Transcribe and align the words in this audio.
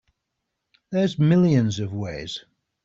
There's 0.89 1.19
millions 1.19 1.77
of 1.79 1.93
ways. 1.93 2.43